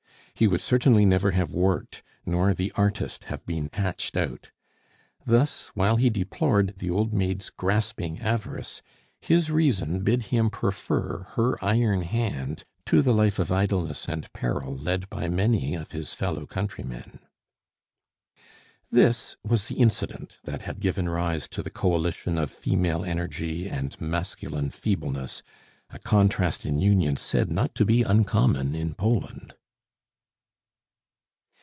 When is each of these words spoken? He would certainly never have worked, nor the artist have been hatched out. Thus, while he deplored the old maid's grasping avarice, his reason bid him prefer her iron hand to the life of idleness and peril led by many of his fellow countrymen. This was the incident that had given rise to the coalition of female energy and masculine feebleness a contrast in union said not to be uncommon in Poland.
He 0.33 0.47
would 0.47 0.61
certainly 0.61 1.05
never 1.05 1.31
have 1.31 1.51
worked, 1.53 2.01
nor 2.25 2.51
the 2.55 2.71
artist 2.71 3.25
have 3.25 3.45
been 3.45 3.69
hatched 3.71 4.17
out. 4.17 4.49
Thus, 5.23 5.67
while 5.75 5.97
he 5.97 6.09
deplored 6.09 6.77
the 6.79 6.89
old 6.89 7.13
maid's 7.13 7.51
grasping 7.51 8.19
avarice, 8.19 8.81
his 9.21 9.51
reason 9.51 10.03
bid 10.03 10.23
him 10.23 10.49
prefer 10.49 11.27
her 11.35 11.63
iron 11.63 12.01
hand 12.01 12.63
to 12.87 13.03
the 13.03 13.13
life 13.13 13.37
of 13.37 13.51
idleness 13.51 14.07
and 14.09 14.33
peril 14.33 14.75
led 14.75 15.07
by 15.11 15.29
many 15.29 15.75
of 15.75 15.91
his 15.91 16.15
fellow 16.15 16.47
countrymen. 16.47 17.19
This 18.89 19.35
was 19.43 19.67
the 19.67 19.75
incident 19.75 20.39
that 20.45 20.63
had 20.63 20.79
given 20.79 21.07
rise 21.07 21.47
to 21.49 21.61
the 21.61 21.69
coalition 21.69 22.39
of 22.39 22.49
female 22.49 23.05
energy 23.05 23.69
and 23.69 23.99
masculine 24.01 24.71
feebleness 24.71 25.43
a 25.91 25.99
contrast 25.99 26.65
in 26.65 26.79
union 26.79 27.15
said 27.15 27.51
not 27.51 27.75
to 27.75 27.85
be 27.85 28.01
uncommon 28.01 28.73
in 28.73 28.95
Poland. 28.95 29.53